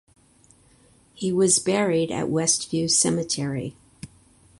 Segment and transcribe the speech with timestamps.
[1.13, 3.75] He was buried at West View Cemetery.